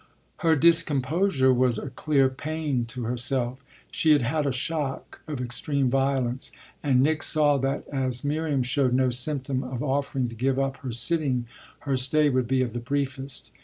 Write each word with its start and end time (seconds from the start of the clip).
Her 0.37 0.55
discomposure 0.55 1.53
was 1.53 1.77
a 1.77 1.91
clear 1.91 2.27
pain 2.27 2.85
to 2.85 3.03
herself; 3.03 3.63
she 3.91 4.13
had 4.13 4.23
had 4.23 4.47
a 4.47 4.51
shock 4.51 5.21
of 5.27 5.39
extreme 5.39 5.91
violence, 5.91 6.51
and 6.81 7.03
Nick 7.03 7.21
saw 7.21 7.59
that 7.59 7.87
as 7.89 8.23
Miriam 8.23 8.63
showed 8.63 8.95
no 8.95 9.11
symptom 9.11 9.63
of 9.63 9.83
offering 9.83 10.27
to 10.29 10.33
give 10.35 10.57
up 10.57 10.77
her 10.77 10.91
sitting 10.91 11.45
her 11.81 11.95
stay 11.95 12.29
would 12.31 12.47
be 12.47 12.63
of 12.63 12.73
the 12.73 12.79
briefest. 12.79 13.51